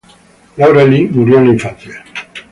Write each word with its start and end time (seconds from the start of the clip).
Laura 0.57 0.83
Lee, 0.83 1.09
murió 1.11 1.37
en 1.37 1.45
la 1.49 1.53
infancia. 1.53 2.03